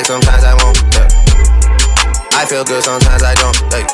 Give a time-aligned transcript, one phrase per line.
[0.00, 0.80] Back sometimes I won't.
[0.96, 1.04] Yeah.
[2.32, 3.52] I feel good sometimes I don't.
[3.68, 3.84] Hey.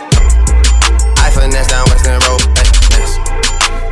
[1.18, 2.38] I finesse down Western Road.
[2.54, 2.70] Hey.
[2.94, 3.18] Yes.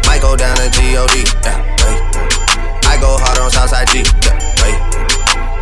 [0.06, 1.10] Might go down to God.
[1.10, 1.58] Yeah.
[1.82, 1.98] Hey.
[2.86, 4.06] I go hard on Southside G.
[4.22, 4.38] Yeah.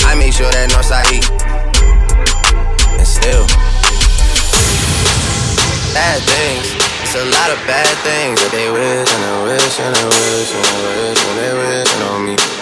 [0.04, 1.24] I make sure that Northside E.
[3.00, 3.48] And still,
[5.96, 6.69] bad things.
[7.00, 10.52] It's a lot of bad things that they wish and they wish and they wish
[10.52, 12.62] and they wish and they wish on me.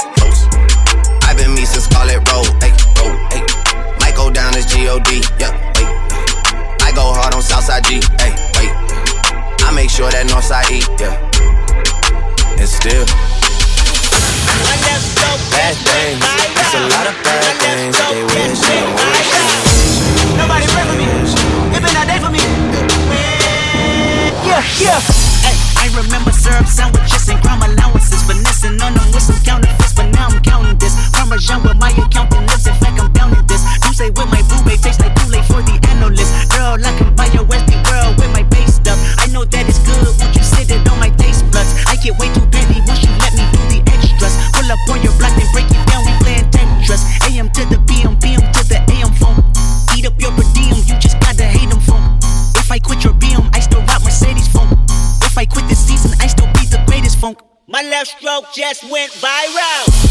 [1.41, 2.45] been me since Scarlet Road.
[3.99, 5.25] Might go down as G-O-D, wait.
[6.85, 8.73] I go hard on Southside G, hey, wait.
[9.65, 11.17] I make sure that Northside E, yeah.
[12.61, 13.05] And still,
[15.49, 16.21] bad things.
[16.61, 19.33] It's a lot of bad things they wish and wish
[20.37, 21.09] Nobody pray for me.
[21.73, 22.41] It been a day for me.
[24.45, 25.01] Yeah, yeah.
[25.47, 28.21] Ay, I remember syrup sandwiches and crime allowances.
[28.29, 29.80] Finessing on them with some counterfeits,
[31.41, 32.67] Parmesan with my accountant lips.
[32.67, 33.63] In fact, I'm down in this.
[33.85, 36.29] You say with my boo babe, taste like Kool-Aid for the analyst.
[36.53, 38.99] Girl, I can buy your Westie world with my base stuff.
[39.17, 40.05] I know that it's good.
[40.21, 41.73] Won't you sit it on my taste buds?
[41.87, 42.77] I get way too petty.
[42.85, 44.37] Won't you let me do the extras?
[44.53, 46.05] Pull up on your block and break it down.
[46.05, 47.01] We playing Tetris.
[47.25, 49.41] AM to the PM, PM to the AM phone.
[49.97, 50.77] Eat up your per diem.
[50.85, 52.05] You just gotta hate them phone.
[52.61, 54.69] If I quit your BM, I still rock Mercedes phone.
[55.25, 57.41] If I quit this season, I still be the greatest funk.
[57.67, 60.10] My left stroke just went viral.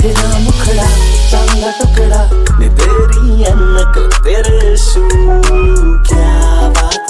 [0.00, 0.86] तेरा मुखड़ा,
[1.30, 2.20] चांदा टुकड़ा।
[2.58, 5.02] ने तेरी अनक तेरे शू
[6.08, 7.06] क्या बात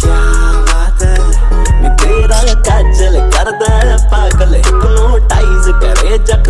[0.00, 0.20] क्या
[0.68, 1.02] बात
[1.82, 3.74] ने तेरा काजल कर दे,
[4.12, 6.47] पागल हिप्नोटाइज करे जग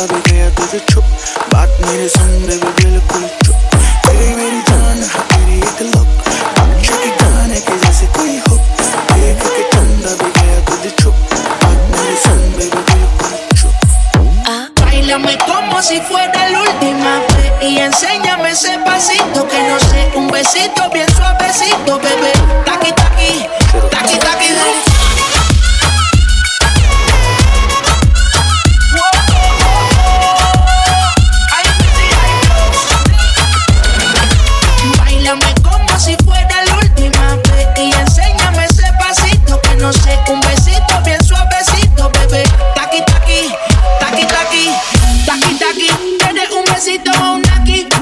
[0.00, 1.04] कभी गया तुझे छुप
[1.52, 2.46] बात मेरे संग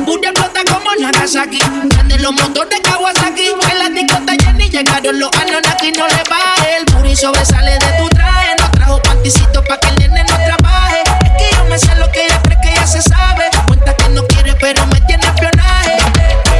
[0.05, 1.59] Buria explota como Nagasaki.
[1.91, 3.49] Prende los motores Kawasaki.
[3.71, 5.93] En la discota Jenny llegaron los Anonaki.
[5.93, 6.77] No le baje.
[6.79, 8.55] El puri sobresale de tu traje.
[8.61, 11.03] No trajo panticito pa' que el nene no trabaje.
[11.25, 13.45] Es que yo me sé lo que ella cree que ya se sabe.
[13.67, 15.97] Cuenta que no quiere, pero me tiene espionaje.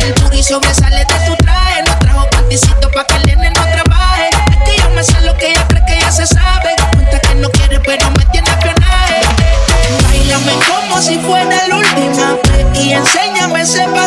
[0.01, 1.28] El puri sobresale de tu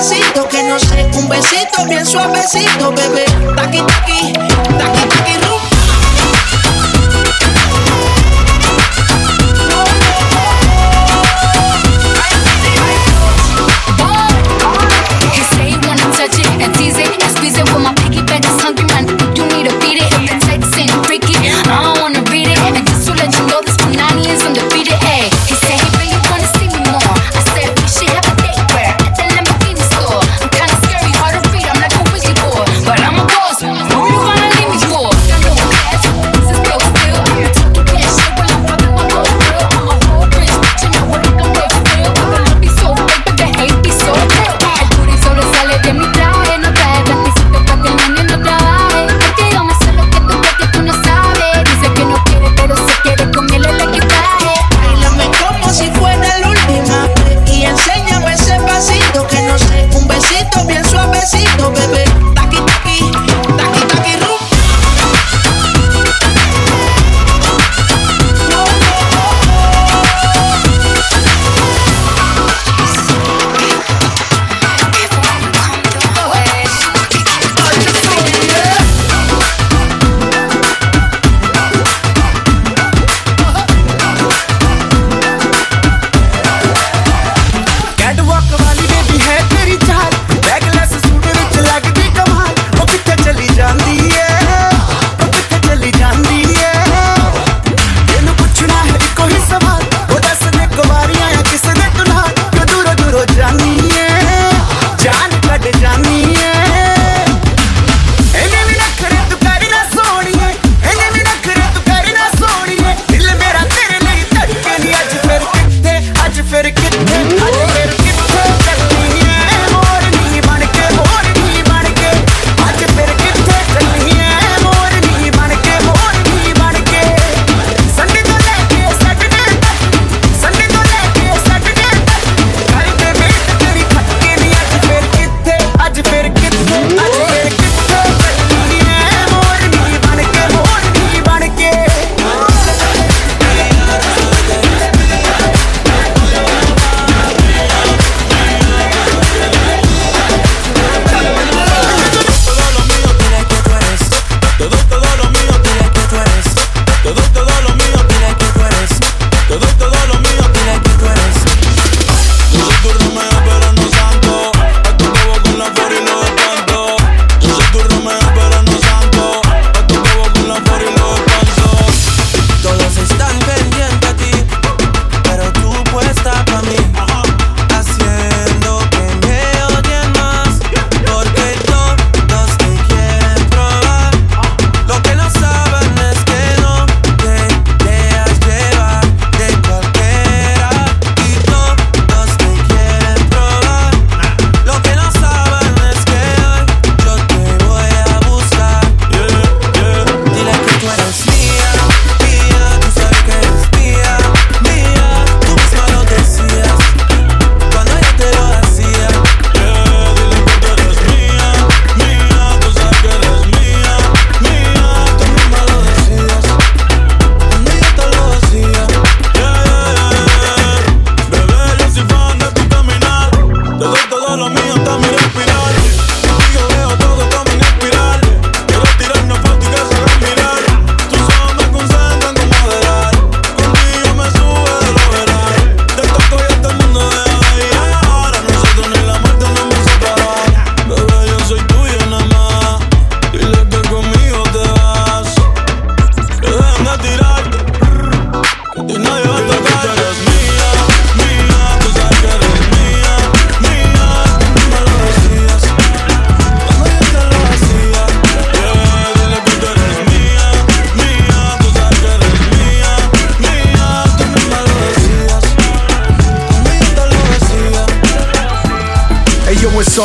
[0.02, 3.26] besito que no sé, un besito bien suavecito, bebé.
[3.56, 5.61] Taqui, taqui, taqui, taqui, rum.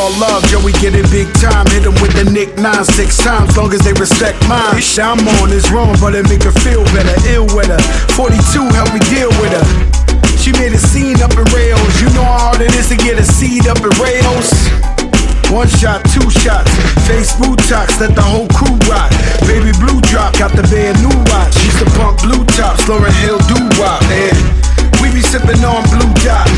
[0.06, 0.42] All love.
[0.46, 1.66] Joey get it big time.
[1.74, 3.56] Hit him with the nick nine, six times.
[3.56, 4.78] Long as they respect mine.
[4.80, 7.16] Shit I'm on is wrong, but it make her feel better.
[7.34, 7.82] Ill with her.
[8.14, 8.38] 42
[8.70, 9.66] help me deal with her.
[10.38, 11.92] She made a scene up in rails.
[11.98, 14.50] You know how hard it is to get a seed up in rails.
[15.50, 16.66] One shot, two shots,
[17.06, 19.14] face Botox, let the whole crew rock.
[19.46, 21.54] Baby blue drop, got the band new watch.
[21.62, 24.34] Used to pump blue tops, Lauren Hill do wop, man.
[24.98, 26.50] We be sipping on blue dot.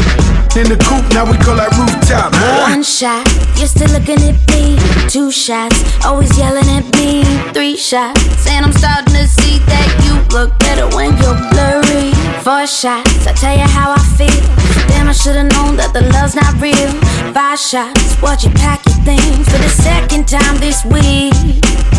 [0.58, 2.66] In the coupe, now we call that rooftop, huh?
[2.66, 3.22] One shot,
[3.54, 4.74] you're still looking at me.
[5.06, 7.22] Two shots, always yelling at me.
[7.54, 12.10] Three shots, and I'm starting to see that you look better when you're blurry.
[12.42, 14.42] Four shots, I tell you how I feel.
[14.90, 16.90] Damn, I should've known that the love's not real.
[17.30, 21.38] Five shots, watch you pack your things for the second time this week.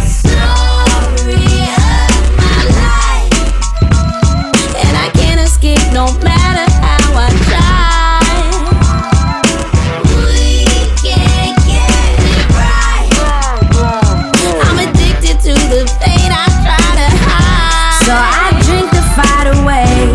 [0.03, 1.47] Sorry,
[2.35, 3.39] my life,
[4.83, 6.67] and I can't escape no matter
[19.29, 20.13] drink the fight away.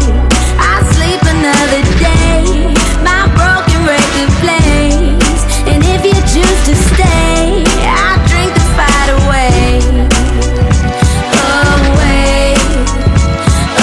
[0.58, 2.42] I sleep another day.
[3.02, 5.40] My broken record plays.
[5.70, 9.80] And if you choose to stay, I drink the fight away.
[11.74, 12.54] Away.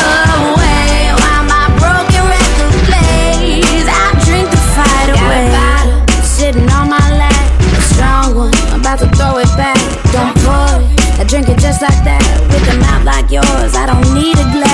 [0.04, 1.12] Away.
[1.22, 6.24] While my broken record plays, I drink the fight away.
[6.24, 8.56] Sitting on my lap, a strong one.
[8.72, 9.80] I'm about to throw it back.
[10.12, 11.20] Don't pour it.
[11.20, 12.24] I drink it just like that.
[12.50, 14.71] With a mouth like yours, I don't need a glass.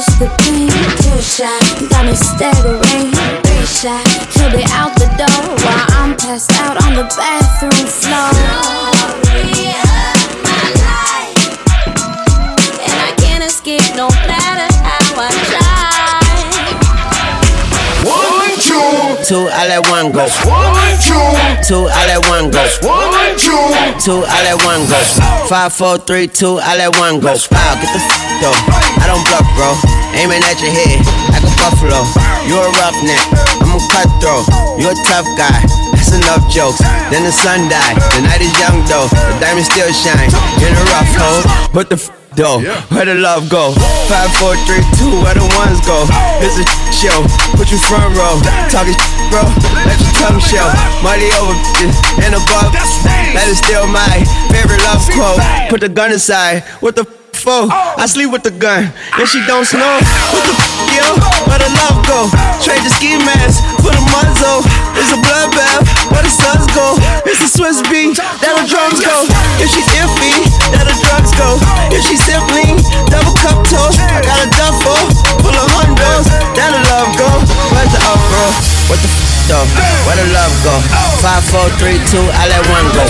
[0.00, 0.68] Shot, taste the pain.
[1.02, 3.12] Two shots, got me staggering.
[3.44, 8.99] Three shots, he'll be out the door while I'm passed out on the bathroom floor.
[19.30, 20.26] Two, I let one go.
[20.42, 21.14] one, two,
[21.62, 22.58] Two, I let one go.
[22.82, 23.54] one, two.
[24.02, 24.98] Two, I let one go.
[25.46, 27.30] Five, four, three, two, I let one go.
[27.38, 28.10] Wow, get the f
[28.42, 28.58] though.
[28.98, 29.70] I don't bluff, bro.
[30.18, 30.98] Aiming at your head
[31.30, 32.02] like a buffalo.
[32.50, 33.22] You're a roughneck,
[33.62, 34.50] I'm a cutthroat.
[34.82, 35.62] You're a tough guy.
[35.94, 36.82] That's enough jokes.
[37.14, 38.02] Then the sun died.
[38.18, 39.06] The night is young though.
[39.06, 40.26] The diamonds still shine.
[40.58, 41.42] In a rough hole.
[41.70, 42.10] What the f
[42.40, 42.64] though?
[42.88, 43.76] Where the love go?
[44.08, 46.08] Five, four, three, two, where the ones go?
[46.40, 47.20] It's a show.
[47.52, 48.40] Put you front row.
[48.72, 48.96] Talking
[49.28, 49.44] bro.
[49.84, 50.64] Let your tongue show.
[51.04, 52.72] Money over bitches and above.
[53.36, 55.40] That is still my favorite love quote.
[55.68, 56.64] Put the gun aside.
[56.80, 57.04] What the
[57.40, 57.72] f- for?
[57.72, 58.92] I sleep with the gun.
[59.16, 59.96] And she don't snow.
[60.32, 61.06] What the f- yo?
[61.48, 62.28] Where the love go?
[62.60, 64.60] Trade the ski mask for the muzzle.
[65.00, 65.88] It's a bloodbath.
[66.12, 67.00] Where the suns go?
[67.24, 68.20] It's a Swiss beat.
[68.44, 69.24] That the drums go.
[69.60, 70.44] If she's iffy,
[70.76, 71.56] that the drugs go.
[71.88, 72.76] If she's simply
[73.08, 75.00] double cup toast, I got a duffel
[75.40, 76.28] full of hundos.
[76.56, 77.30] That the love go.
[77.72, 78.50] Where's the uproar?
[78.92, 79.66] What the f though?
[80.06, 80.74] Where the love go?
[81.24, 83.04] Five, four, three, two, I let one go.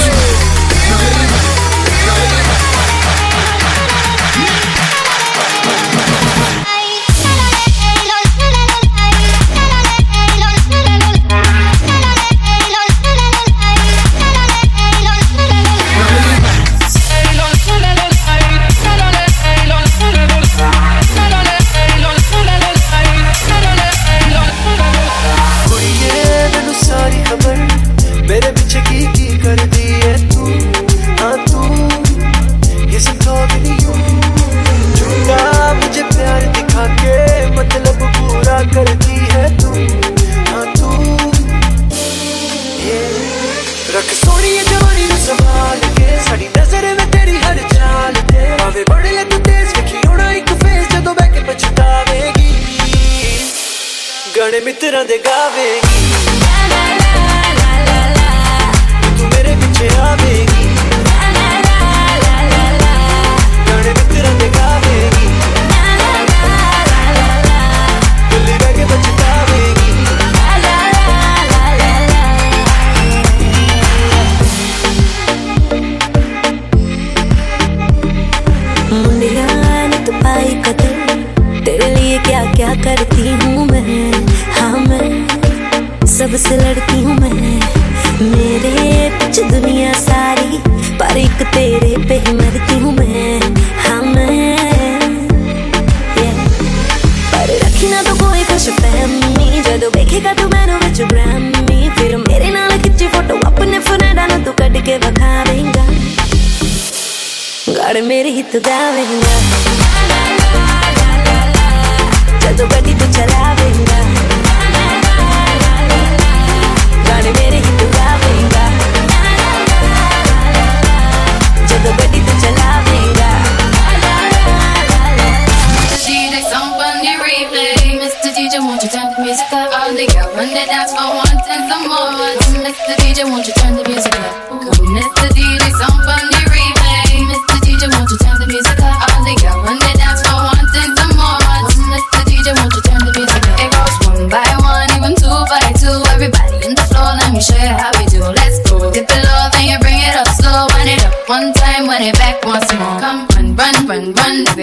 [82.90, 84.12] करती हूँ मैं।
[84.52, 87.79] हाँ मैं सबसे लड़ती हूँ मैं।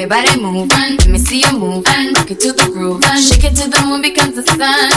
[0.09, 1.83] Everybody move, let me see you move.
[1.83, 4.87] Rock it to the groove, shake it to the moon becomes the sun.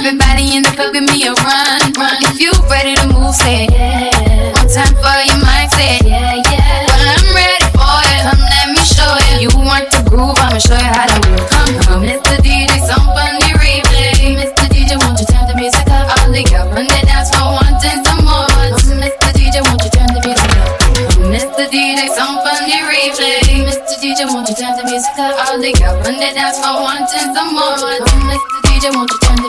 [0.00, 1.92] Everybody in the club, give me a run.
[2.00, 2.16] run.
[2.24, 4.08] If you ready to move, say yeah.
[4.56, 6.86] One time for your mindset, yeah, yeah.
[6.88, 8.24] Well, I'm ready for it.
[8.24, 9.50] Come, let me show you.
[9.50, 11.53] You want the groove, I'ma show you how to move.
[24.24, 25.36] DJ, won't you turn the music up?
[25.36, 27.76] All the girl, when they dance for wanting some more.
[27.76, 29.43] I'm like the DJ, won't you turn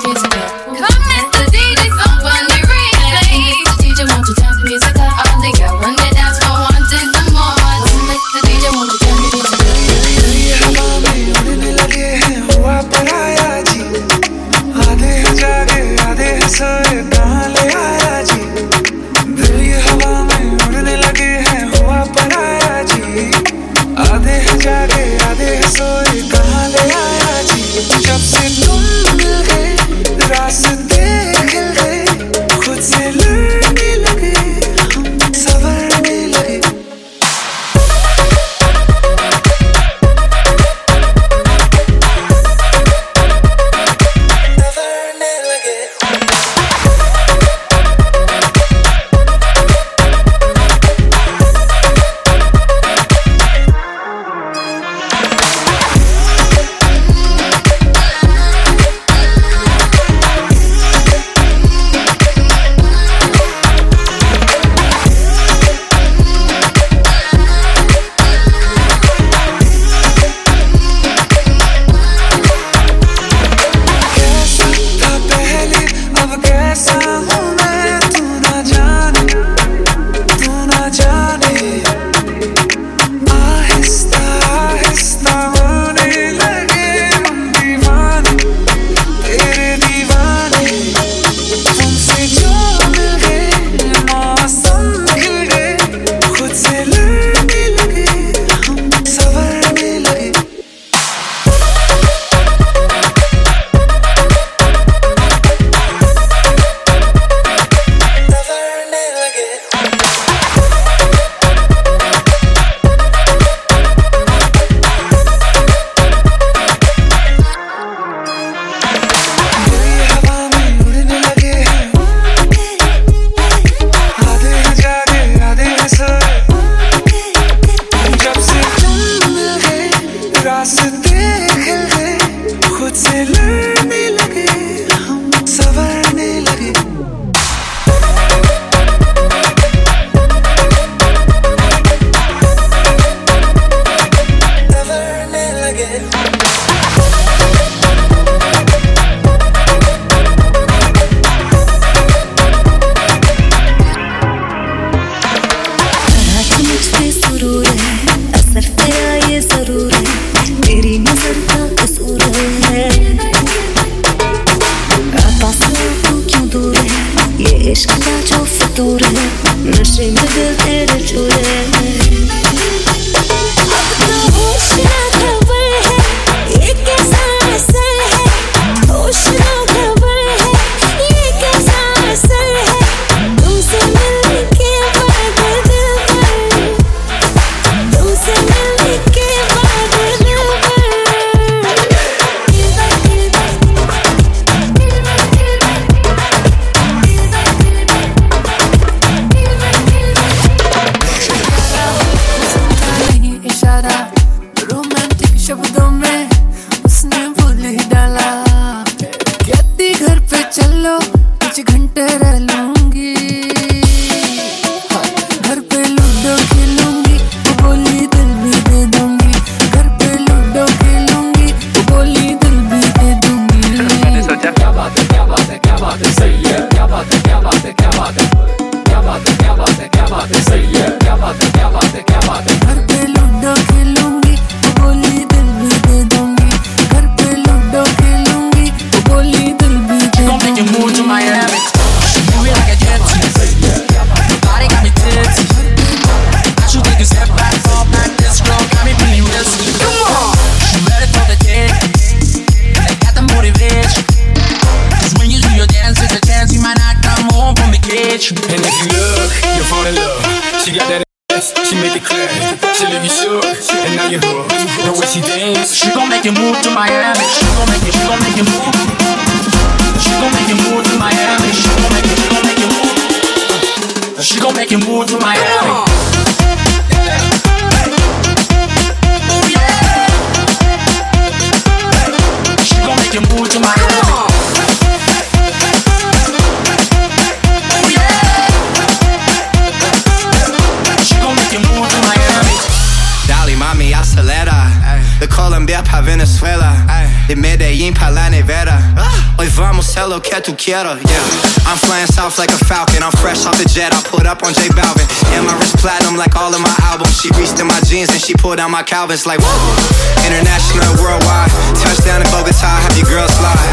[299.96, 301.00] Hoy vamos que tú quieras.
[301.00, 301.72] Yeah.
[301.72, 303.02] I'm flying south like a falcon.
[303.02, 303.94] I'm fresh off the jet.
[303.94, 305.08] I put up on J Balvin.
[305.32, 307.16] And my wrist platinum like all of my albums.
[307.16, 310.28] She reached in my jeans and she pulled out my Calvins like whoa.
[310.28, 311.48] International, worldwide.
[311.80, 312.68] Touchdown in Bogota.
[312.68, 313.72] Have your girl slide.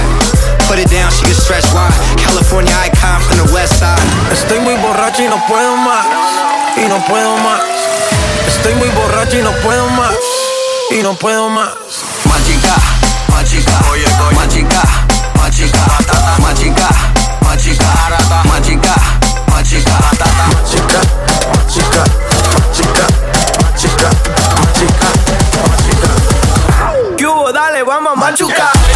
[0.70, 1.90] Put it down, she can stretch wide.
[2.22, 3.98] California icon from the west side.
[4.30, 6.06] Estoy muy borracho y no puedo más.
[6.78, 7.66] Y no puedo más.
[8.46, 10.14] Estoy muy borracho y no puedo más.
[10.90, 11.74] Y no puedo más.
[15.36, 16.88] machica, atata, machica,
[17.44, 17.84] machica,
[18.44, 18.94] machica, machica,
[19.50, 19.98] machica,
[20.48, 21.00] machica,
[22.58, 23.04] machica,
[23.62, 24.08] machica,
[24.58, 25.08] machica,
[25.68, 26.08] machica.
[27.16, 27.26] ¿Qué?
[27.52, 28.91] Dale, vamos a machucar.